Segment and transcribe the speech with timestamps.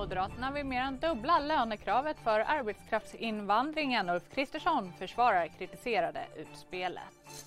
[0.00, 4.10] Moderaterna vill mer än dubbla lönekravet för arbetskraftsinvandringen.
[4.10, 7.46] Ulf Kristersson försvarar kritiserade utspelet.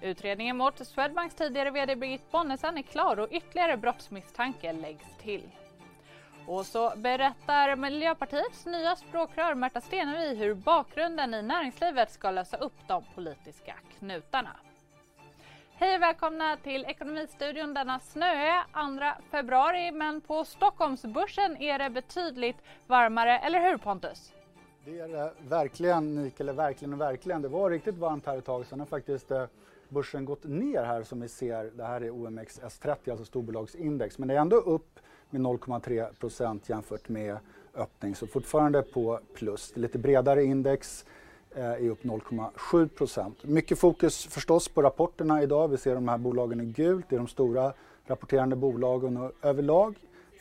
[0.00, 5.48] Utredningen mot Swedbanks tidigare vd Birgit Bonnesen är klar och ytterligare brottsmisstanke läggs till.
[6.46, 12.76] Och så berättar Miljöpartiets nya språkrör Märta Stenevi hur bakgrunden i näringslivet ska lösa upp
[12.86, 14.56] de politiska knutarna.
[15.84, 19.92] Hej och välkomna till Ekonomistudion denna snöiga 2 februari.
[19.92, 24.32] Men på Stockholmsbörsen är det betydligt varmare, eller hur Pontus?
[24.84, 26.50] Det är det verkligen, Mikael.
[26.50, 27.42] verkligen och verkligen.
[27.42, 28.66] Det var riktigt varmt här ett tag.
[28.66, 29.44] Sen har faktiskt eh,
[29.88, 31.64] börsen gått ner här som vi ser.
[31.64, 34.18] Det här är OMX S30, alltså storbolagsindex.
[34.18, 37.38] Men det är ändå upp med 0,3 procent jämfört med
[37.74, 38.14] öppning.
[38.14, 39.72] Så fortfarande på plus.
[39.72, 41.06] Det är lite bredare index
[41.56, 43.44] Eh, är upp 0,7 procent.
[43.44, 45.68] Mycket fokus förstås på rapporterna idag.
[45.68, 47.06] Vi ser de här bolagen i gult.
[47.08, 47.72] Det är de stora
[48.06, 49.94] rapporterande bolagen och överlag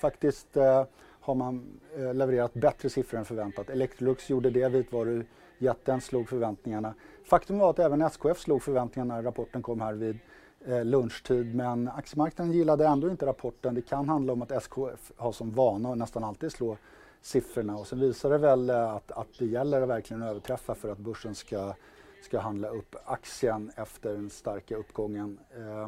[0.03, 0.83] faktiskt eh,
[1.19, 3.69] har man eh, levererat bättre siffror än förväntat.
[3.69, 6.93] Electrolux gjorde det, vitvarujätten slog förväntningarna.
[7.25, 10.19] Faktum var att även SKF slog förväntningarna när rapporten kom här vid
[10.65, 13.75] eh, lunchtid men aktiemarknaden gillade ändå inte rapporten.
[13.75, 16.77] Det kan handla om att SKF har som vana att nästan alltid slå
[17.23, 20.89] siffrorna och sen visar det väl eh, att, att det gäller att verkligen överträffa för
[20.89, 21.73] att börsen ska,
[22.21, 25.39] ska handla upp aktien efter den starka uppgången.
[25.57, 25.87] Eh,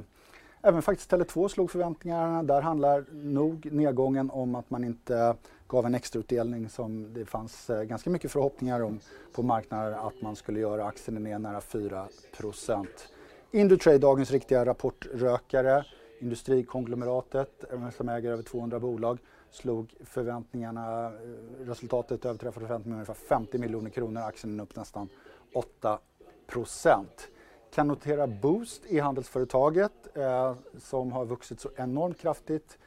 [0.62, 2.44] även faktiskt Tele2 slog förväntningarna.
[2.44, 5.36] Där handlar nog nedgången om att man inte
[5.68, 9.00] gav en extrautdelning som det fanns eh, ganska mycket förhoppningar om
[9.34, 10.86] på marknaden att man skulle göra.
[10.86, 12.08] Aktien är ner nära 4
[13.52, 15.86] Indutrade, dagens riktiga rapportrökare,
[16.20, 19.20] industrikonglomeratet eh, som äger över 200 bolag,
[19.56, 21.12] slog förväntningarna, eh,
[21.66, 24.22] resultatet överträffade förväntningarna med ungefär 50 miljoner kronor.
[24.22, 25.10] Aktien är upp nästan
[25.54, 27.30] 8%
[27.72, 32.78] Kan notera Boost, e-handelsföretaget eh, som har vuxit så enormt kraftigt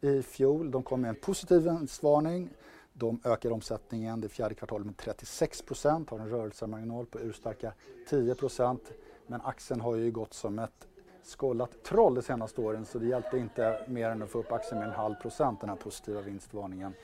[0.00, 0.70] i fjol.
[0.70, 2.48] De kom med en positiv vinstvarning.
[2.92, 7.72] De ökar omsättningen det fjärde kvartalet med 36% har en rörelsemarginal på urstarka
[8.10, 8.78] 10%
[9.26, 10.88] men aktien har ju gått som ett
[11.28, 14.78] skållat troll de senaste åren så det hjälpte inte mer än att få upp aktien
[14.78, 16.94] med en halv procent, den här positiva vinstvarningen.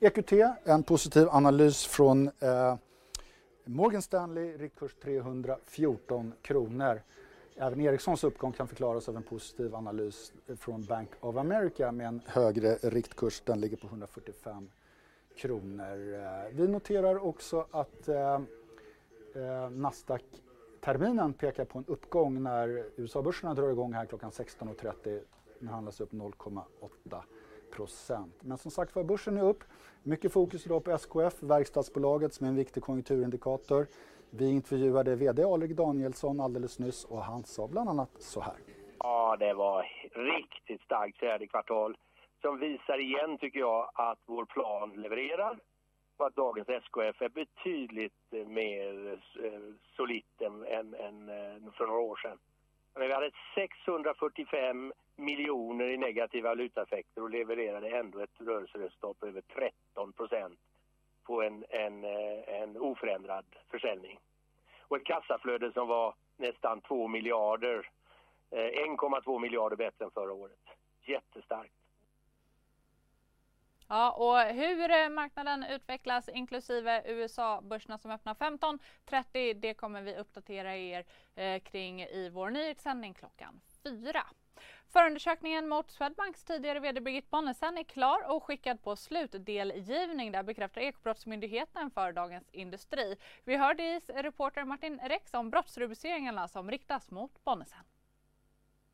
[0.00, 0.32] EQT,
[0.64, 2.76] en positiv analys från eh,
[3.64, 7.00] Morgan Stanley, riktkurs 314 kronor.
[7.56, 12.22] Även Ericssons uppgång kan förklaras av en positiv analys från Bank of America med en
[12.26, 13.42] högre riktkurs.
[13.44, 14.70] Den ligger på 145
[15.36, 16.14] kronor.
[16.14, 18.34] Eh, vi noterar också att eh,
[19.34, 20.24] eh Nasdaq
[20.84, 25.20] terminen pekar på en uppgång när USA-börserna drar igång här klockan 16.30.
[25.58, 27.22] Den handlas upp 0,8
[27.76, 28.34] procent.
[28.42, 29.64] Men som sagt var, börsen är upp.
[30.02, 33.86] Mycket fokus idag på SKF, verkstadsbolaget som är en viktig konjunkturindikator.
[34.30, 38.54] Vi intervjuade VD Alrik Danielsson alldeles nyss och han sa bland annat så här.
[38.98, 41.96] Ja, det var riktigt starkt fjärde kvartal
[42.40, 45.58] som visar igen, tycker jag, att vår plan levererar
[46.16, 49.60] och att dagens SKF är betydligt eh, mer eh,
[49.96, 52.38] solitt än, än, än eh, för några år sedan.
[52.94, 59.40] Men vi hade 645 miljoner i negativa valutaeffekter och levererade ändå ett rörelseresultat på över
[59.40, 60.58] 13 procent
[61.24, 64.18] på en, en, en oförändrad försäljning.
[64.88, 67.90] Och ett kassaflöde som var nästan 2 miljarder,
[68.50, 70.58] 1,2 miljarder bättre än förra året.
[71.06, 71.83] Jättestarkt.
[73.88, 80.76] Ja, och hur eh, marknaden utvecklas inklusive USA-börserna som öppnar 15.30 det kommer vi uppdatera
[80.76, 84.22] er eh, kring i vår nyhetssändning klockan 4.
[84.92, 90.32] Förundersökningen mot Swedbanks tidigare vd Birgit Bonnesen är klar och skickad på slutdelgivning.
[90.32, 93.16] Det bekräftar Ekobrottsmyndigheten för Dagens Industri.
[93.44, 97.84] Vi hörde i reporter Martin Rex om brottsrubriceringarna som riktas mot Bonnesen.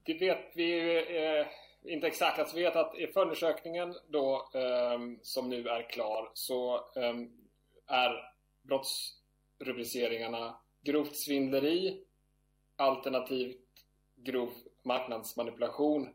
[0.02, 0.96] Det vet vi
[1.40, 1.46] eh
[1.84, 7.48] inte exakt, alltså vet att i förundersökningen då um, som nu är klar så um,
[7.86, 8.30] är
[8.62, 12.04] brottsrubriceringarna grovt svindleri
[12.76, 13.70] alternativt
[14.16, 14.52] grov
[14.84, 16.08] marknadsmanipulation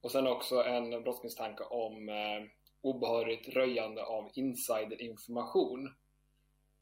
[0.00, 2.48] och sen också en brottsmisstanke om eh,
[2.80, 5.86] obehörigt röjande av insiderinformation.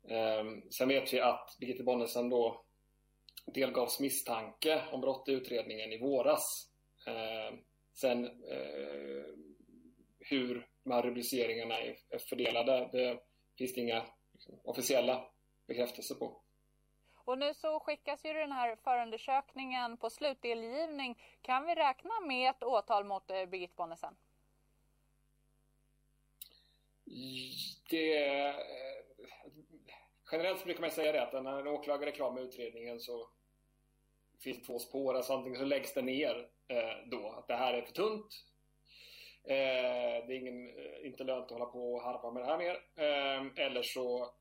[0.09, 2.65] Eh, sen vet vi att Birgitte Bonnesen då
[3.47, 6.71] delgavs misstanke om brott i utredningen i våras.
[7.07, 7.59] Eh,
[7.95, 9.25] Sen eh,
[10.19, 13.21] hur de här rubriceringarna är fördelade, det
[13.59, 15.31] finns det inga liksom, officiella
[15.67, 16.41] bekräftelser på.
[17.25, 21.19] Och nu så skickas ju den här förundersökningen på slutdelgivning.
[21.43, 24.17] Kan vi räkna med ett åtal mot eh, Birgit Bonnesen?
[27.91, 28.55] Det, eh,
[30.33, 33.29] generellt brukar man säga det att när en åklagare är klar med utredningen så
[34.41, 35.15] finns två spår.
[35.15, 38.45] Alltså antingen så läggs det ner eh, då, att det här är för tunt.
[39.47, 42.59] Eh, det är ingen, eh, inte lönt att hålla på och harpa med det här
[42.59, 42.75] mer.
[42.97, 44.35] Eh, eller så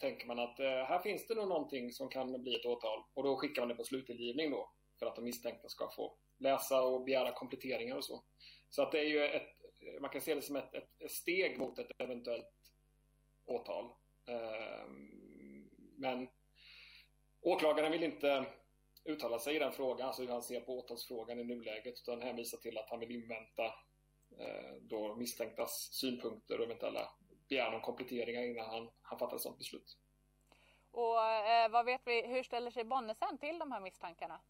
[0.00, 3.36] tänker man att här finns det nog någonting som kan bli ett åtal och då
[3.36, 7.32] skickar man det på slutdelgivning då för att de misstänkta ska få läsa och begära
[7.32, 8.24] kompletteringar och så.
[8.68, 9.48] Så att det är ju ett,
[10.00, 12.52] man kan se det som ett, ett steg mot ett eventuellt
[13.46, 13.90] åtal.
[15.96, 16.28] Men
[17.40, 18.46] åklagaren vill inte
[19.08, 22.58] uttala sig i den frågan, alltså hur han ser på åtalsfrågan i nuläget, utan hänvisar
[22.58, 23.64] till att han vill invänta
[24.38, 27.08] eh, då misstänktas synpunkter och eventuella
[27.48, 29.96] begäran om kompletteringar innan han, han fattar ett sådant beslut.
[30.90, 34.40] Och eh, vad vet vi, hur ställer sig Bonnesen till de här misstankarna?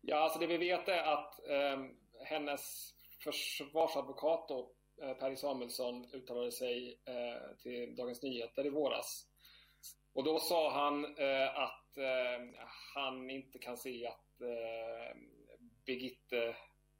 [0.00, 1.84] Ja, alltså det vi vet är att eh,
[2.24, 2.94] hennes
[3.24, 4.72] försvarsadvokat då,
[5.02, 9.31] eh, Per Samuelsson uttalade sig eh, till Dagens Nyheter i våras
[10.12, 12.64] och då sa han eh, att eh,
[12.94, 15.16] han inte kan se att eh,
[15.86, 16.56] Birgitte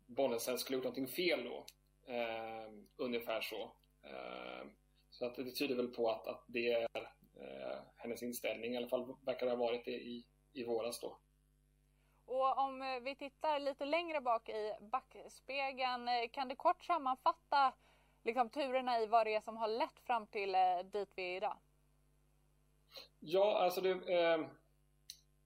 [0.06, 1.66] Bonnesen skulle gjort någonting fel då.
[2.14, 3.72] Eh, ungefär så.
[4.02, 4.66] Eh,
[5.10, 6.88] så att det tyder väl på att, att det är
[7.40, 8.74] eh, hennes inställning.
[8.74, 11.18] I alla fall verkar det ha varit det i, i våras då.
[12.24, 17.72] Och om eh, vi tittar lite längre bak i backspegeln, eh, kan du kort sammanfatta
[18.22, 21.36] liksom, turerna i vad det är som har lett fram till eh, dit vi är
[21.36, 21.56] idag?
[23.24, 24.46] Ja, alltså det, eh,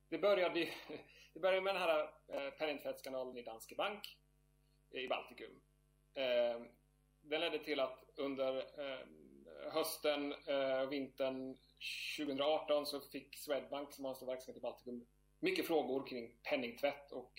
[0.08, 0.68] det började
[1.34, 4.18] det började med den här eh, penningtvättsskandalen i Danske Bank
[4.94, 5.60] eh, i Baltikum.
[6.14, 6.62] Eh,
[7.20, 9.06] den ledde till att under eh,
[9.72, 11.56] hösten eh, och vintern
[12.18, 15.06] 2018 så fick Swedbank som har en stor verksamhet i Baltikum
[15.40, 17.32] mycket frågor kring penningtvätt och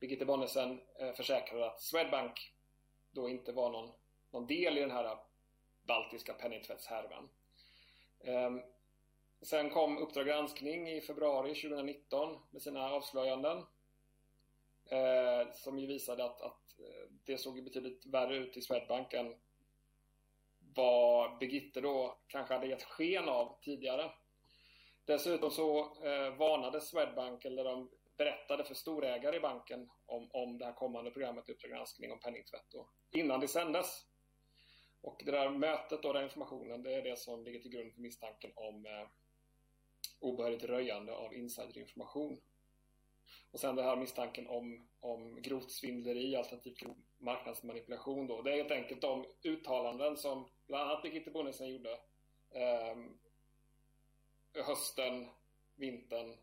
[0.00, 2.54] Birgitte Bonnesen eh, försäkrade att Swedbank
[3.10, 3.92] då inte var någon,
[4.30, 5.18] någon del i den här
[5.82, 7.28] baltiska penningtvättshärvan.
[9.42, 13.58] Sen kom Uppdrag granskning i februari 2019 med sina avslöjanden.
[14.90, 19.34] Eh, som ju visade att, att eh, det såg betydligt värre ut i Swedbank än
[20.74, 24.10] vad Birgitte då kanske hade gett sken av tidigare.
[25.04, 30.64] Dessutom så eh, varnade Swedbank, eller de berättade för storägare i banken om, om det
[30.64, 34.06] här kommande programmet Uppdrag granskning om penningtvätt då, innan det sändes.
[35.00, 38.00] Och det där mötet och den informationen, det är det som ligger till grund för
[38.00, 39.08] misstanken om eh,
[40.20, 42.40] obehörigt röjande av insiderinformation.
[43.50, 48.26] Och sen det här misstanken om, om grovt svindleri alternativt grov marknadsmanipulation.
[48.26, 48.42] Då.
[48.42, 51.92] Det är helt enkelt de uttalanden som bland annat Birgitte Bonnesen gjorde
[52.50, 52.96] eh,
[54.64, 55.26] hösten,
[55.74, 56.36] vintern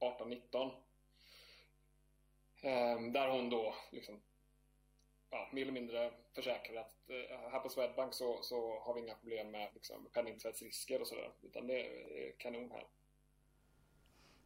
[0.00, 0.70] 18-19.
[2.60, 4.20] Eh, där hon då liksom,
[5.34, 9.14] ja, mer eller mindre försäkrar att eh, här på Swedbank så, så har vi inga
[9.14, 11.32] problem med liksom, penningtvättsrisker och sådär.
[11.42, 12.86] Utan det är kanon här.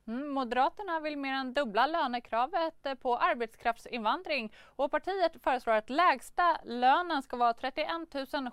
[0.07, 7.23] Mm, Moderaterna vill mer än dubbla lönekravet på arbetskraftsinvandring och partiet föreslår att lägsta lönen
[7.23, 7.89] ska vara 31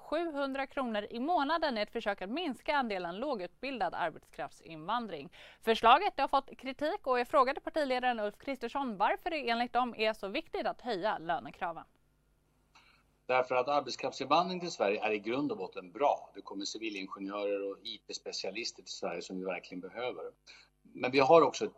[0.01, 5.29] 700 kronor i månaden i ett försök att minska andelen lågutbildad arbetskraftsinvandring.
[5.61, 10.13] Förslaget har fått kritik och jag frågade partiledaren Ulf Kristersson varför det enligt dem är
[10.13, 11.83] så viktigt att höja lönekraven.
[13.25, 16.31] Därför att arbetskraftsinvandring till Sverige är i grund och botten bra.
[16.35, 20.23] Det kommer civilingenjörer och IT-specialister till Sverige som vi verkligen behöver.
[20.81, 21.71] Men vi har också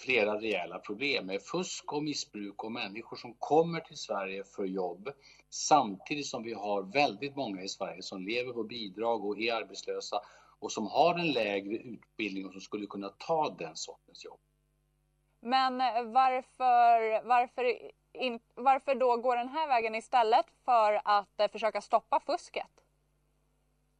[0.00, 5.10] flera rejäla problem med fusk och missbruk och människor som kommer till Sverige för jobb
[5.50, 10.20] samtidigt som vi har väldigt många i Sverige som lever på bidrag och är arbetslösa
[10.58, 14.40] och som har en lägre utbildning och som skulle kunna ta den sortens jobb.
[15.40, 21.48] Men eh, varför, varför, in, varför då gå den här vägen istället för att eh,
[21.48, 22.70] försöka stoppa fusket?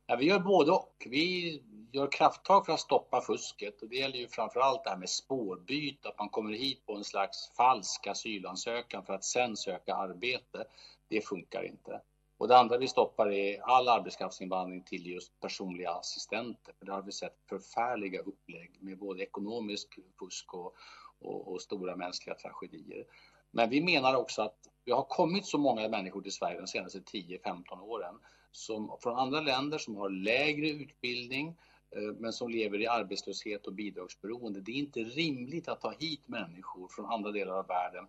[0.06, 1.06] Ja, vi gör både och.
[1.06, 1.62] Vi
[1.92, 6.08] gör krafttag för att stoppa fusket och det gäller ju framförallt det här med spårbyte,
[6.08, 10.64] att man kommer hit på en slags falsk asylansökan för att sen söka arbete.
[11.08, 12.00] Det funkar inte.
[12.38, 16.74] Och det andra vi stoppar är all arbetskraftsinvandring till just personliga assistenter.
[16.78, 20.74] För där har vi sett förfärliga upplägg med både ekonomisk fusk och,
[21.18, 23.04] och, och stora mänskliga tragedier.
[23.50, 26.98] Men vi menar också att vi har kommit så många människor till Sverige de senaste
[26.98, 28.14] 10-15 åren
[28.52, 31.48] som, från andra länder som har lägre utbildning
[31.96, 34.60] eh, men som lever i arbetslöshet och bidragsberoende.
[34.60, 38.06] Det är inte rimligt att ta hit människor från andra delar av världen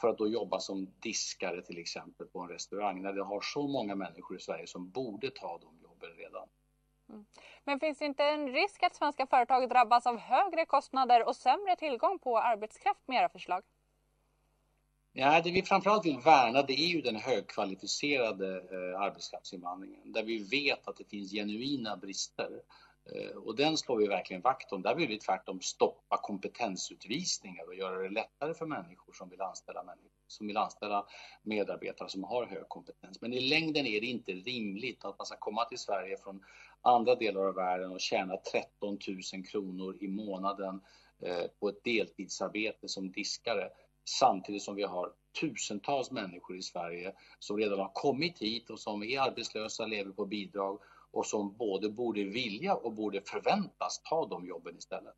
[0.00, 3.68] för att då jobba som diskare till exempel på en restaurang när vi har så
[3.68, 6.48] många människor i Sverige som borde ta de jobben redan.
[7.08, 7.26] Mm.
[7.64, 11.76] Men finns det inte en risk att svenska företag drabbas av högre kostnader och sämre
[11.76, 13.62] tillgång på arbetskraft med era förslag?
[15.18, 20.38] Ja, det vi framförallt vill värna det är ju den högkvalificerade eh, arbetskraftsinvandringen där vi
[20.38, 22.50] vet att det finns genuina brister.
[23.12, 24.82] Eh, och den slår vi verkligen vakt om.
[24.82, 29.82] Där vill vi tvärtom stoppa kompetensutvisningar och göra det lättare för människor som vill anställa
[29.82, 30.10] människor.
[30.26, 31.06] som vill anställa
[31.42, 33.20] medarbetare som har hög kompetens.
[33.20, 36.44] Men i längden är det inte rimligt att man ska komma till Sverige från
[36.82, 38.98] andra delar av världen och tjäna 13
[39.34, 40.80] 000 kronor i månaden
[41.22, 43.70] eh, på ett deltidsarbete som diskare
[44.08, 49.02] samtidigt som vi har tusentals människor i Sverige som redan har kommit hit och som
[49.02, 54.46] är arbetslösa, lever på bidrag och som både borde vilja och borde förväntas ta de
[54.46, 55.14] jobben istället.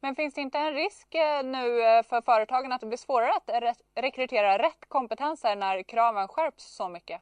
[0.00, 3.32] Men finns det inte en risk eh, nu eh, för företagen att det blir svårare
[3.36, 7.20] att rekrytera rätt kompetenser när kraven skärps så mycket?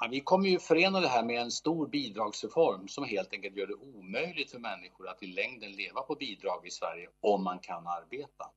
[0.00, 3.66] Ja, vi kommer ju förena det här med en stor bidragsreform som helt enkelt gör
[3.66, 7.86] det omöjligt för människor att i längden leva på bidrag i Sverige om man kan
[7.86, 8.50] arbeta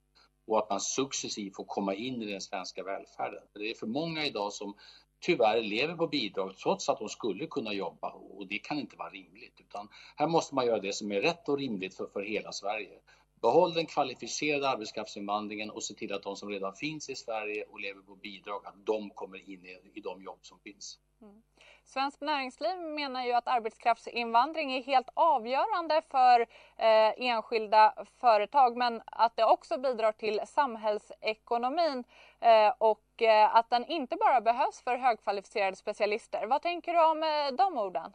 [0.48, 3.44] och att man successivt får komma in i den svenska välfärden.
[3.54, 4.76] Det är för många idag som
[5.20, 9.10] tyvärr lever på bidrag trots att de skulle kunna jobba och det kan inte vara
[9.10, 9.60] rimligt.
[9.60, 13.00] Utan här måste man göra det som är rätt och rimligt för, för hela Sverige.
[13.42, 17.80] Behåll den kvalificerade arbetskraftsinvandringen och se till att de som redan finns i Sverige och
[17.80, 21.00] lever på bidrag, att de kommer in i, i de jobb som finns.
[21.22, 21.42] Mm.
[21.84, 26.40] Svenskt Näringsliv menar ju att arbetskraftsinvandring är helt avgörande för
[26.78, 32.04] eh, enskilda företag men att det också bidrar till samhällsekonomin
[32.40, 36.46] eh, och eh, att den inte bara behövs för högkvalificerade specialister.
[36.48, 38.14] Vad tänker du om eh, de orden?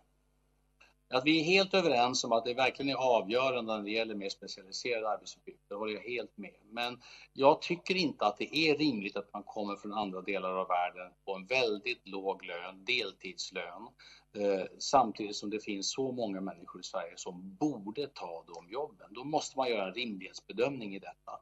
[1.13, 4.29] Att vi är helt överens om att det verkligen är avgörande när det gäller mer
[4.29, 6.55] specialiserade arbetsuppgifter, det håller jag helt med.
[6.71, 7.03] Men
[7.33, 11.13] jag tycker inte att det är rimligt att man kommer från andra delar av världen
[11.25, 13.89] på en väldigt låg lön, deltidslön,
[14.37, 19.07] eh, samtidigt som det finns så många människor i Sverige som borde ta de jobben.
[19.11, 21.41] Då måste man göra en rimlighetsbedömning i detta.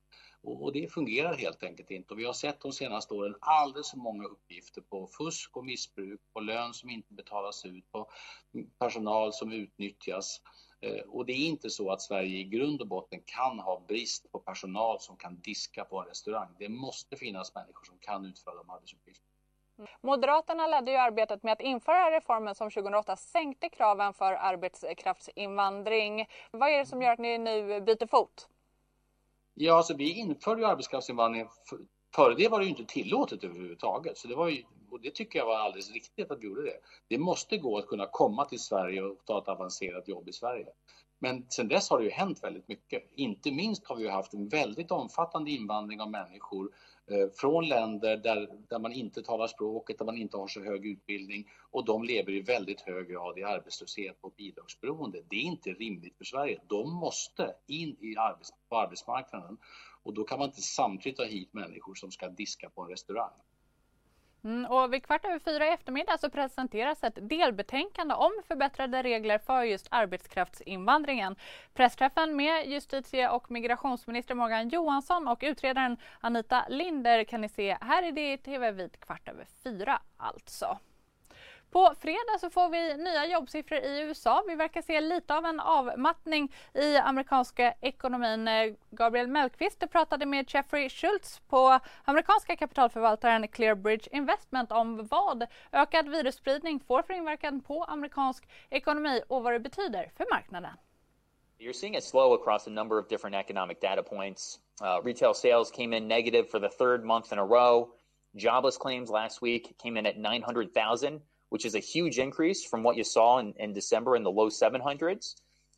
[0.53, 2.15] Och, det fungerar helt enkelt inte.
[2.15, 6.21] Och vi har sett de senaste åren alldeles för många uppgifter på fusk och missbruk,
[6.33, 8.11] på lön som inte betalas ut, på
[8.79, 10.41] personal som utnyttjas.
[10.81, 14.33] Eh, och det är inte så att Sverige i grund och botten kan ha brist
[14.33, 16.49] på personal som kan diska på en restaurang.
[16.59, 19.29] Det måste finnas människor som kan utföra de arbetsuppgifterna.
[19.79, 19.91] Mm.
[20.01, 26.27] Moderaterna ledde ju arbetet med att införa reformen som 2008 sänkte kraven för arbetskraftsinvandring.
[26.51, 28.49] Vad är det som gör att ni nu byter fot?
[29.61, 31.47] Ja, alltså vi införde ju arbetskraftsinvandring.
[32.15, 34.19] Före det var det ju inte tillåtet överhuvudtaget.
[34.19, 36.77] Så det var ju, och det tycker jag var alldeles riktigt att vi gjorde det.
[37.09, 40.67] Det måste gå att kunna komma till Sverige och ta ett avancerat jobb i Sverige.
[41.19, 43.03] Men sen dess har det ju hänt väldigt mycket.
[43.15, 46.71] Inte minst har vi haft en väldigt omfattande invandring av människor
[47.11, 50.87] Eh, från länder där, där man inte talar språket, där man inte har så hög
[50.87, 55.23] utbildning och de lever i väldigt hög grad i arbetslöshet och bidragsberoende.
[55.29, 56.61] Det är inte rimligt för Sverige.
[56.69, 59.59] De måste in i arbets, på arbetsmarknaden
[60.03, 63.41] och då kan man inte samtidigt ha hit människor som ska diska på en restaurang.
[64.45, 69.39] Mm, och vid kvart över fyra i eftermiddag så presenteras ett delbetänkande om förbättrade regler
[69.39, 71.37] för just arbetskraftsinvandringen.
[71.75, 78.03] Pressträffen med justitie och migrationsminister Morgan Johansson och utredaren Anita Linder kan ni se här
[78.03, 80.79] i DTV vid kvart över fyra alltså.
[81.71, 84.45] På fredag så får vi nya jobbsiffror i USA.
[84.49, 88.49] Vi verkar se lite av en avmattning i amerikanska ekonomin.
[88.49, 96.09] Eh, Gabriel Mellqvist pratade med Jeffrey Schultz på amerikanska kapitalförvaltaren Clearbridge Investment om vad ökad
[96.09, 100.73] virusspridning får för inverkan på amerikansk ekonomi och vad det betyder för marknaden.
[101.59, 104.61] You're seeing it slow across a number of different economic data points.
[104.83, 107.89] Uh, retail sales came in negative for the third month in a row.
[108.35, 112.97] Jobless claims last week came in at 900,000 which is a huge increase from what
[112.97, 115.35] you saw in, in December in the low 700s.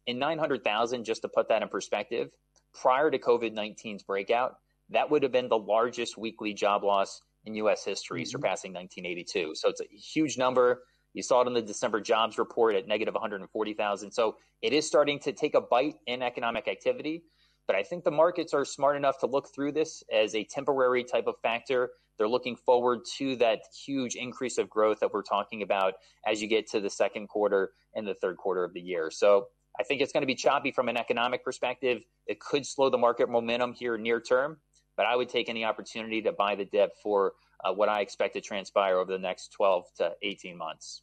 [0.06, 2.30] In 900,000, just to put that in perspective,
[2.74, 4.56] prior to COVID 19's breakout,
[4.90, 7.84] that would have been the largest weekly job loss in U.S.
[7.84, 8.30] history, mm-hmm.
[8.30, 9.54] surpassing 1982.
[9.54, 10.82] So it's a huge number.
[11.14, 14.10] You saw it in the December jobs report at negative 140,000.
[14.10, 17.24] So it is starting to take a bite in economic activity.
[17.66, 21.04] But I think the markets are smart enough to look through this as a temporary
[21.04, 25.62] type of factor they're looking forward to that huge increase of growth that we're talking
[25.62, 25.94] about
[26.26, 29.10] as you get to the second quarter and the third quarter of the year.
[29.10, 29.46] So
[29.78, 32.02] I think it's going to be choppy from an economic perspective.
[32.26, 34.58] It could slow the market momentum here near term,
[34.98, 37.32] but I would take any opportunity to buy the dip for
[37.64, 41.00] uh, what I expect to transpire over the next 12 to 18 months.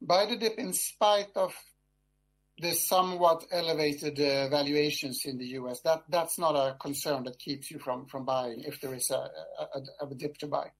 [0.00, 1.54] Buy the dip in spite of
[2.58, 5.80] the somewhat elevated uh, valuations in the U.S.
[5.80, 9.28] That That's not a concern that keeps you from buying if there is a
[10.00, 10.70] a dip to buy?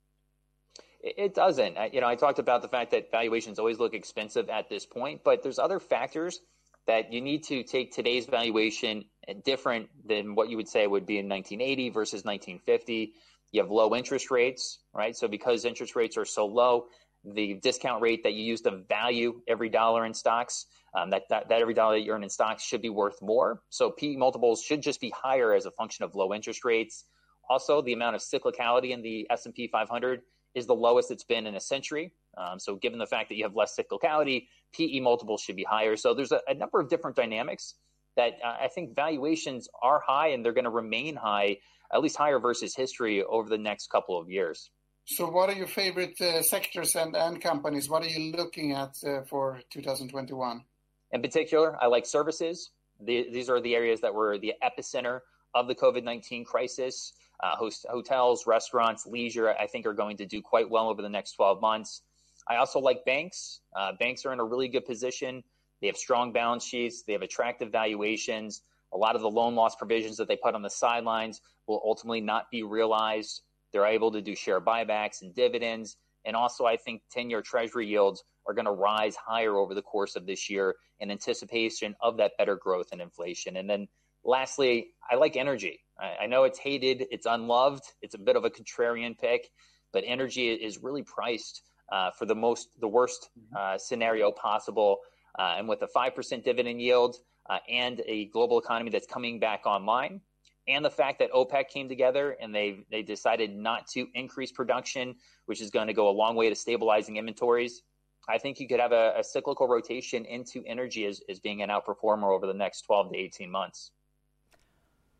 [1.01, 1.77] It doesn't.
[1.93, 5.23] You know, I talked about the fact that valuations always look expensive at this point,
[5.23, 6.41] but there's other factors
[6.87, 9.05] that you need to take today's valuation
[9.45, 13.13] different than what you would say would be in 1980 versus 1950.
[13.53, 15.15] You have low interest rates, right?
[15.15, 16.87] So because interest rates are so low,
[17.25, 21.49] the discount rate that you use to value every dollar in stocks, um, that, that,
[21.49, 23.63] that every dollar that you earn in stocks should be worth more.
[23.71, 27.05] So P multiples should just be higher as a function of low interest rates.
[27.49, 30.23] Also, the amount of cyclicality in the S&P 500
[30.55, 32.13] is the lowest it's been in a century.
[32.37, 35.97] Um, so given the fact that you have less cyclicality, PE multiples should be higher.
[35.97, 37.75] So there's a, a number of different dynamics
[38.17, 41.59] that uh, I think valuations are high and they're going to remain high,
[41.93, 44.71] at least higher versus history over the next couple of years.
[45.07, 47.91] So what are your favorite uh, sectors and, companies?
[47.91, 50.65] What are you looking at uh, for 2021?
[51.13, 52.71] In particular, I like services.
[53.01, 55.21] The, these are the areas that were the epicenter
[55.55, 57.13] of the COVID 19 crisis.
[57.43, 61.09] Uh, host, hotels, restaurants, leisure, I think, are going to do quite well over the
[61.11, 62.01] next 12 months.
[62.49, 63.61] I also like banks.
[63.77, 65.45] Uh, banks are in a really good position.
[65.83, 68.63] They have strong balance sheets, they have attractive valuations.
[68.95, 72.23] A lot of the loan loss provisions that they put on the sidelines will ultimately
[72.23, 73.43] not be realized.
[73.75, 75.97] They're able to do share buybacks and dividends.
[76.25, 79.83] And also, I think 10 year treasury yields are going to rise higher over the
[79.83, 83.57] course of this year in anticipation of that better growth and inflation.
[83.57, 83.89] And then
[84.23, 85.81] lastly, I like energy.
[85.99, 89.51] I, I know it's hated, it's unloved, it's a bit of a contrarian pick,
[89.93, 95.01] but energy is really priced uh, for the most, the worst uh, scenario possible.
[95.37, 97.17] Uh, and with a 5% dividend yield
[97.51, 100.21] uh, and a global economy that's coming back online,
[100.67, 105.15] and the fact that OPEC came together and they they decided not to increase production,
[105.47, 107.83] which is going to go a long way to stabilizing inventories.
[108.29, 111.69] I think you could have a, a cyclical rotation into energy as, as being an
[111.69, 113.93] outperformer over the next 12 to 18 months.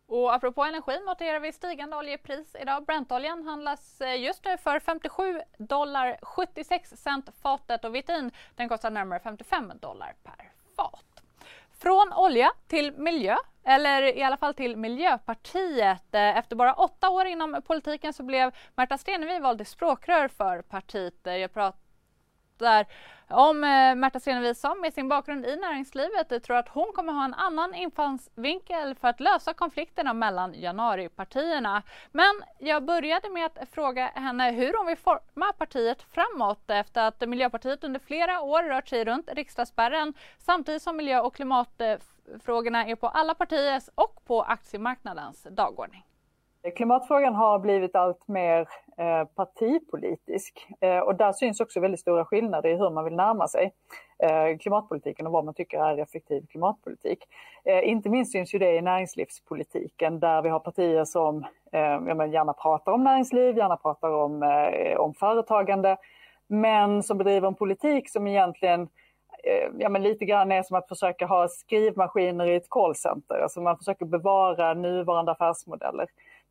[0.07, 2.85] Och apropå energi noterar vi stigande oljepris idag.
[2.85, 8.91] Brentoljan handlas eh, just nu för 57 dollar 76 cent fatet och vitin den kostar
[8.91, 11.23] närmare 55 dollar per fat.
[11.79, 16.15] Från olja till miljö, eller i alla fall till Miljöpartiet.
[16.15, 20.63] Eh, efter bara åtta år inom politiken så blev Märta Stenevi vald till språkrör för
[20.63, 21.27] partiet.
[21.27, 21.75] Eh, jag jag
[22.59, 22.87] pratar
[23.29, 27.25] om eh, Märta Stenevi som med sin bakgrund i näringslivet tror att hon kommer ha
[27.25, 31.83] en annan infallsvinkel för att lösa konflikterna mellan januaripartierna.
[32.13, 37.29] Men jag började med att fråga henne hur hon vill forma partiet framåt efter att
[37.29, 43.09] Miljöpartiet under flera år rört sig runt riksdagsspärren samtidigt som miljö och klimatfrågorna är på
[43.09, 46.05] alla partiers och på aktiemarknadens dagordning.
[46.77, 52.69] Klimatfrågan har blivit allt mer eh, partipolitisk eh, och där syns också väldigt stora skillnader
[52.69, 53.73] i hur man vill närma sig
[54.19, 57.19] eh, klimatpolitiken och vad man tycker är effektiv klimatpolitik.
[57.65, 62.27] Eh, inte minst syns ju det i näringslivspolitiken där vi har partier som eh, ja,
[62.27, 65.97] gärna pratar om näringsliv, gärna pratar om, eh, om företagande
[66.47, 68.89] men som bedriver en politik som egentligen
[69.79, 73.39] ja, men lite grann är som att försöka ha skrivmaskiner i ett callcenter.
[73.43, 76.07] Alltså man försöker bevara nuvarande affärsmodeller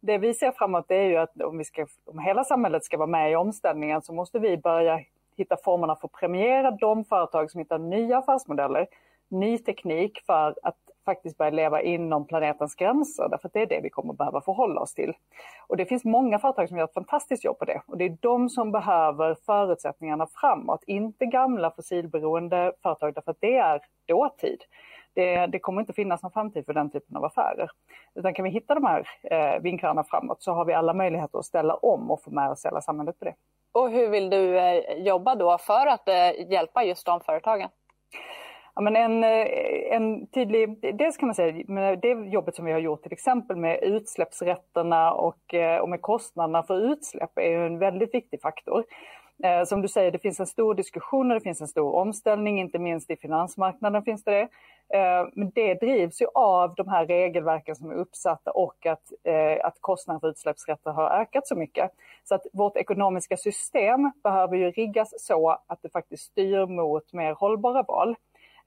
[0.05, 3.07] det vi ser framåt är ju att om, vi ska, om hela samhället ska vara
[3.07, 4.99] med i omställningen så måste vi börja
[5.37, 8.87] hitta formerna för att premiera de företag som hittar nya affärsmodeller,
[9.29, 13.29] ny teknik för att faktiskt börja leva inom planetens gränser.
[13.29, 15.13] Därför att det är det vi kommer behöva förhålla oss till.
[15.67, 17.81] Och det finns många företag som gör ett fantastiskt jobb på det.
[17.85, 23.55] Och det är de som behöver förutsättningarna framåt, inte gamla fossilberoende företag därför att det
[23.55, 24.63] är dåtid
[25.13, 27.69] det, det, kommer inte finnas någon framtid för den typen av affärer.
[28.15, 31.45] Utan kan vi hitta de här eh, vinklarna framåt så har vi alla möjligheter att
[31.45, 33.35] ställa om och få med oss hela samhället på det.
[33.71, 37.69] Och hur vill du eh, jobba då för att eh, hjälpa just de företagen?
[38.75, 39.47] Ja, men en, eh,
[39.95, 43.79] en tydlig, dels kan man säga det jobbet som vi har gjort till exempel med
[43.83, 48.83] utsläppsrätterna och, eh, och med kostnaderna för utsläpp är en väldigt viktig faktor.
[49.43, 52.59] Eh, som du säger, det finns en stor diskussion och det finns en stor omställning,
[52.59, 54.49] inte minst i finansmarknaden finns det det.
[54.97, 59.65] Eh, men det drivs ju av de här regelverken som är uppsatta och att, eh,
[59.65, 61.91] att kostnaden för utsläppsrätter har ökat så mycket.
[62.23, 67.33] Så att vårt ekonomiska system behöver ju riggas så att det faktiskt styr mot mer
[67.33, 68.15] hållbara val.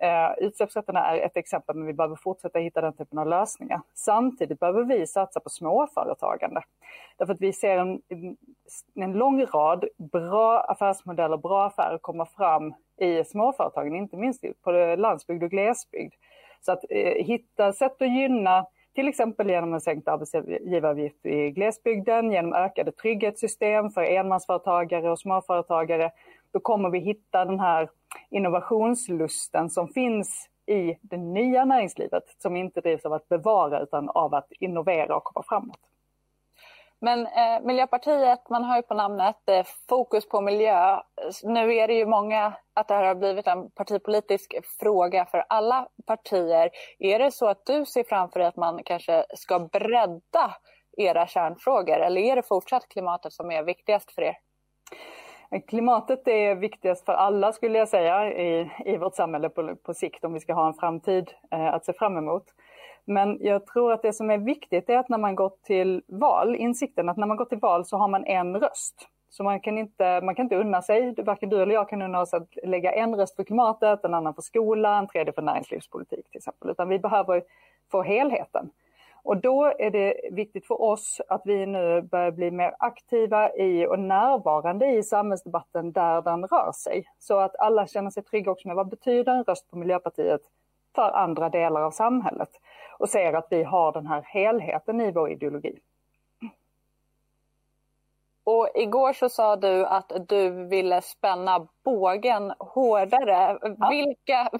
[0.03, 3.81] Eh, utsläppsrätterna är ett exempel, men vi behöver fortsätta hitta den typen av lösningar.
[3.95, 6.63] Samtidigt behöver vi satsa på småföretagande.
[7.17, 8.01] Därför att vi ser en,
[8.95, 15.43] en lång rad bra affärsmodeller, bra affärer komma fram i småföretagen, inte minst på landsbygd
[15.43, 16.15] och glesbygd.
[16.61, 22.33] Så att eh, hitta sätt att gynna till exempel genom en sänkt arbetsgivaravgift i glesbygden,
[22.33, 26.11] genom ökade trygghetssystem för enmansföretagare och småföretagare.
[26.53, 27.89] Då kommer vi hitta den här
[28.31, 34.35] innovationslusten som finns i det nya näringslivet som inte drivs av att bevara utan av
[34.35, 35.81] att innovera och komma framåt.
[37.01, 41.01] Men eh, Miljöpartiet, man hör ju på namnet eh, fokus på miljö.
[41.43, 45.89] Nu är det ju många att det här har blivit en partipolitisk fråga för alla
[46.07, 46.71] partier.
[46.99, 50.57] Är det så att du ser framför dig att man kanske ska bredda
[50.97, 54.37] era kärnfrågor eller är det fortsatt klimatet som är viktigast för er?
[55.69, 60.25] Klimatet är viktigast för alla skulle jag säga i, i vårt samhälle på, på sikt
[60.25, 62.45] om vi ska ha en framtid eh, att se fram emot.
[63.05, 66.57] Men jag tror att det som är viktigt är att när man går till val,
[66.57, 69.09] insikten att när man går till val så har man en röst.
[69.31, 72.21] Så man kan inte, man kan inte unna sig, varken du eller jag kan unna
[72.21, 76.31] oss att lägga en röst för klimatet, en annan för skolan, en tredje för näringslivspolitik
[76.31, 76.71] till exempel.
[76.71, 77.43] Utan vi behöver
[77.91, 78.71] få helheten.
[79.27, 83.87] Och då är det viktigt för oss att vi nu börjar bli mer aktiva i
[83.87, 87.05] och närvarande i samhällsdebatten där den rör sig.
[87.19, 90.41] Så att alla känner sig trygga också med vad betyder en röst på Miljöpartiet
[90.95, 92.49] för andra delar av samhället
[92.99, 95.79] och ser att vi har den här helheten i vår ideologi.
[98.47, 103.59] Och igår så sa du att du ville spänna bågen hårdare.
[103.63, 103.89] Ja.
[103.91, 104.51] Vilka,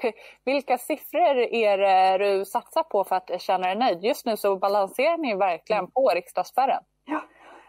[0.45, 4.05] vilka siffror är det du satsar på för att känna dig nöjd?
[4.05, 5.91] Just nu så balanserar ni verkligen mm.
[5.91, 6.83] på riksdagsspärren.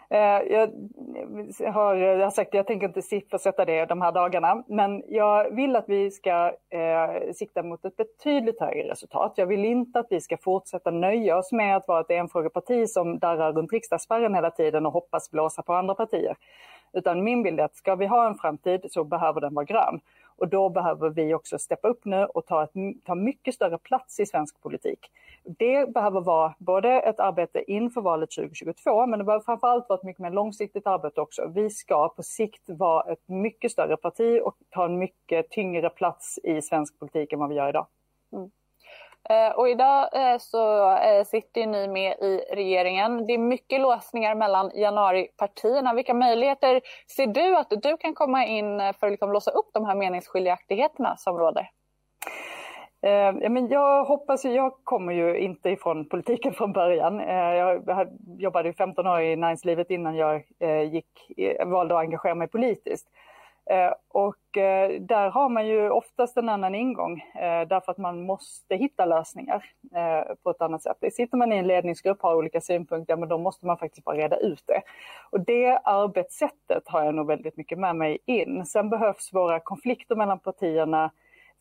[0.10, 0.72] Eh, jag
[1.74, 5.56] har, jag har sagt att jag tänker inte siffersätta det de här dagarna, men jag
[5.56, 9.34] vill att vi ska eh, sikta mot ett betydligt högre resultat.
[9.36, 13.20] Jag vill inte att vi ska fortsätta nöja oss med att vara ett enfrågeparti som
[13.20, 16.36] darrar runt riksdagsspärren hela tiden och hoppas blåsa på andra partier.
[16.94, 20.00] Utan min bild är att ska vi ha en framtid så behöver den vara grön.
[20.38, 22.72] Och då behöver vi också steppa upp nu och ta, ett,
[23.06, 25.00] ta mycket större plats i svensk politik.
[25.44, 30.06] Det behöver vara både ett arbete inför valet 2022, men det behöver framförallt vara ett
[30.06, 31.52] mycket mer långsiktigt arbete också.
[31.56, 36.40] Vi ska på sikt vara ett mycket större parti och ta en mycket tyngre plats
[36.44, 37.88] i svensk politik än vad vi gör idag.
[39.30, 43.28] Eh, och idag eh, så eh, sitter ni med i regeringen.
[43.28, 45.94] Det är mycket låsningar mellan januaripartierna.
[45.94, 46.82] Vilka möjligheter
[47.16, 51.18] ser du att du kan komma in för att liksom låsa upp de här meningsskiljaktigheterna
[51.18, 51.70] som råder?
[53.50, 57.20] Men jag hoppas, jag kommer ju inte ifrån politiken från början.
[57.20, 60.44] Jag jobbade 15 år i näringslivet innan jag
[60.92, 61.32] gick,
[61.66, 63.08] valde att engagera mig politiskt.
[63.70, 68.22] Eh, och eh, där har man ju oftast en annan ingång eh, därför att man
[68.22, 69.66] måste hitta lösningar
[70.44, 71.14] på ett annat sätt.
[71.14, 74.18] Sitter man i en ledningsgrupp och har olika synpunkter, men då måste man faktiskt bara
[74.18, 74.82] reda ut det.
[75.30, 78.66] Och det arbetssättet har jag nog väldigt mycket med mig in.
[78.66, 81.12] Sen behövs våra konflikter mellan partierna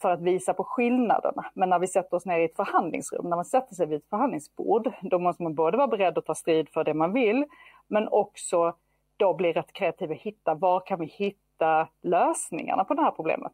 [0.02, 1.50] för att visa på skillnaderna.
[1.54, 4.08] Men när vi sätter oss ner i ett förhandlingsrum, när man sätter sig vid ett
[4.10, 7.44] förhandlingsbord, då måste man både vara beredd att ta strid för det man vill,
[7.88, 8.74] men också
[9.16, 13.10] då bli rätt kreativ och hitta var kan vi hitta hitta lösningarna på det här
[13.10, 13.52] problemet.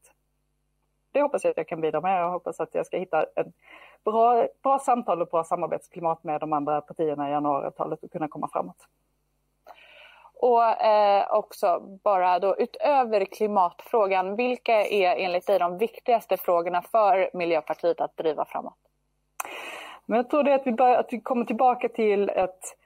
[1.13, 2.21] Det hoppas jag att jag kan bidra med.
[2.21, 3.47] Jag hoppas att jag ska hitta ett
[4.05, 8.49] bra, bra samtal och bra samarbetsklimat med de andra partierna i januariavtalet och kunna komma
[8.53, 8.89] framåt.
[10.35, 17.31] Och eh, också bara då utöver klimatfrågan, vilka är enligt dig de viktigaste frågorna för
[17.35, 18.79] Miljöpartiet att driva framåt?
[20.07, 22.77] Men jag tror det att vi, bör, att vi kommer tillbaka till ett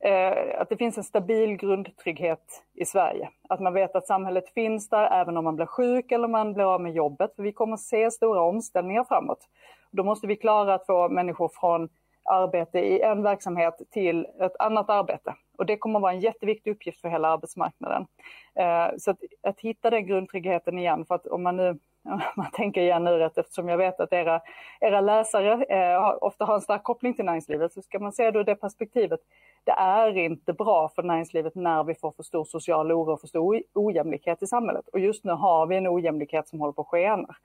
[0.00, 3.30] eh, att det finns en stabil grundtrygghet i Sverige.
[3.48, 6.74] Att man vet att samhället finns där även om man blir sjuk eller man blir
[6.74, 7.36] av med jobbet.
[7.36, 9.48] För vi kommer se stora omställningar framåt.
[9.90, 11.88] Då måste vi klara att få människor från
[12.24, 15.34] arbete i en verksamhet till ett annat arbete.
[15.58, 18.06] Och det kommer att vara en jätteviktig uppgift för hela arbetsmarknaden.
[18.54, 21.78] Eh, så att, att hitta den grundtryggheten igen, för att om man nu
[22.36, 24.40] man tänker igen nu rätt eftersom jag vet att era,
[24.80, 28.38] era läsare eh, ofta har en stark koppling till näringslivet så ska man se det
[28.38, 29.20] ur det perspektivet
[29.66, 33.26] det är inte bra för näringslivet när vi får för stor social oro och för
[33.26, 34.88] stor ojämlikhet i samhället.
[34.88, 37.36] Och just nu har vi en ojämlikhet som håller på att skena.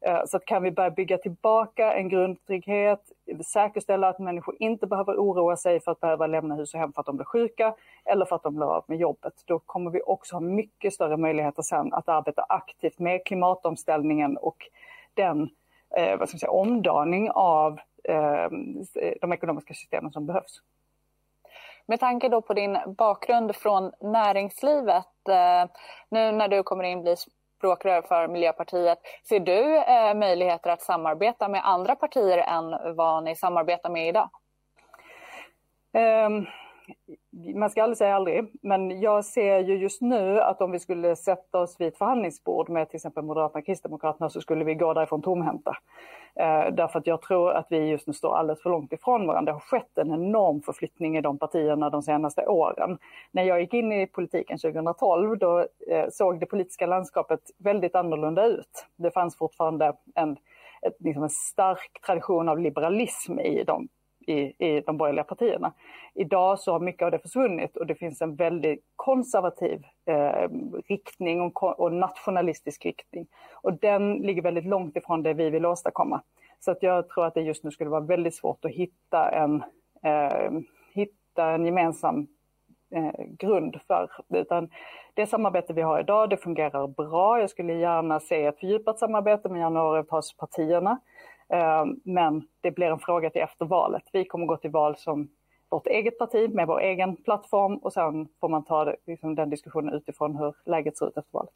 [0.00, 3.00] Eh, så att kan vi börja bygga tillbaka en grundtrygghet,
[3.46, 7.00] säkerställa att människor inte behöver oroa sig för att behöva lämna hus och hem för
[7.00, 9.34] att de blir sjuka eller för att de blir av med jobbet.
[9.44, 14.56] Då kommer vi också ha mycket större möjligheter sen att arbeta aktivt med klimatomställningen och
[15.14, 15.50] den
[15.96, 18.50] eh, vad ska säga, omdaning av eh,
[19.20, 20.62] de ekonomiska systemen som behövs.
[21.90, 25.70] Med tanke då på din bakgrund från näringslivet, eh,
[26.08, 28.98] nu när du kommer in bli språkrör för Miljöpartiet,
[29.28, 34.30] ser du eh, möjligheter att samarbeta med andra partier än vad ni samarbetar med idag?
[35.92, 36.46] Ehm,
[37.32, 41.16] man ska aldrig säga aldrig, men jag ser ju just nu att om vi skulle
[41.16, 44.94] sätta oss vid ett förhandlingsbord med till exempel Moderaterna och Kristdemokraterna så skulle vi gå
[44.94, 45.76] därifrån tomhänta.
[46.34, 49.52] Eh, därför att jag tror att vi just nu står alldeles för långt ifrån varandra.
[49.52, 52.98] Det har skett en enorm förflyttning i de partierna de senaste åren.
[53.30, 58.46] När jag gick in i politiken 2012 då eh, såg det politiska landskapet väldigt annorlunda
[58.46, 58.86] ut.
[58.96, 60.36] Det fanns fortfarande en,
[60.82, 63.88] ett, liksom en stark tradition av liberalism i de
[64.30, 65.72] i, i de borgerliga partierna.
[66.14, 70.48] Idag så har mycket av det försvunnit och det finns en väldigt konservativ eh,
[70.88, 73.26] riktning och, och, nationalistisk riktning.
[73.52, 76.22] Och den ligger väldigt långt ifrån det vi vill åstadkomma.
[76.60, 79.62] Så att jag tror att det just nu skulle vara väldigt svårt att hitta en,
[80.02, 80.50] eh,
[80.94, 82.26] hitta en gemensam
[82.94, 84.10] eh, grund för.
[84.28, 84.70] Utan
[85.14, 87.40] det samarbete vi har idag, det fungerar bra.
[87.40, 90.98] Jag skulle gärna se ett fördjupat samarbete med januariavtalspartierna.
[91.50, 94.02] Ehm, men det blir en fråga till efter valet.
[94.12, 95.28] Vi kommer gå till val som
[95.68, 99.94] vårt eget parti med vår egen plattform och sen får man ta liksom, den diskussionen
[99.94, 101.54] utifrån hur läget ser ut efter valet.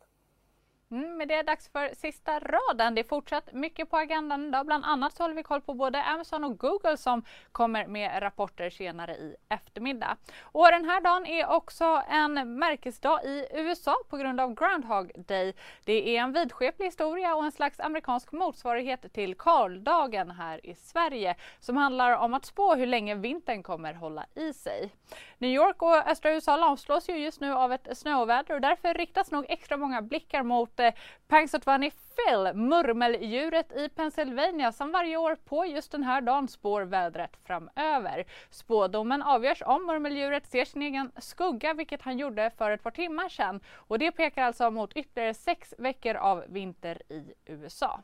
[0.95, 2.95] Mm, men det är dags för sista raden.
[2.95, 4.67] Det är fortsatt mycket på agendan idag.
[4.67, 8.71] Bland annat så håller vi koll på både Amazon och Google som kommer med rapporter
[8.71, 10.17] senare i eftermiddag.
[10.43, 15.55] Och den här dagen är också en märkesdag i USA på grund av Groundhog Day.
[15.85, 21.35] Det är en vidskeplig historia och en slags amerikansk motsvarighet till Karldagen här i Sverige
[21.61, 24.93] som handlar om att spå hur länge vintern kommer hålla i sig.
[25.39, 29.31] New York och östra USA lamslås ju just nu av ett snöoväder och därför riktas
[29.31, 30.81] nog extra många blickar mot
[31.29, 37.37] Pangsotwani Phil, murmeldjuret i Pennsylvania som varje år på just den här dagen spår vädret
[37.47, 38.25] framöver.
[38.51, 43.29] Spådomen avgörs om murmeldjuret ser sin egen skugga, vilket han gjorde för ett par timmar
[43.29, 43.61] sedan.
[43.75, 48.01] Och det pekar alltså mot ytterligare sex veckor av vinter i USA.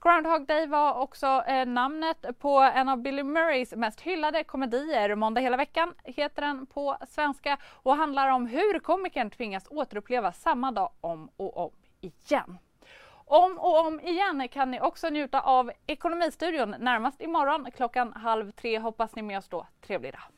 [0.00, 5.14] Groundhog Day var också eh, namnet på en av Billy Murrays mest hyllade komedier.
[5.14, 10.72] Måndag hela veckan heter den på svenska och handlar om hur komikern tvingas återuppleva samma
[10.72, 12.58] dag om och om igen.
[13.24, 18.78] Om och om igen kan ni också njuta av Ekonomistudion närmast imorgon klockan halv tre.
[18.78, 19.66] Hoppas ni är med oss då.
[19.80, 20.37] Trevlig dag!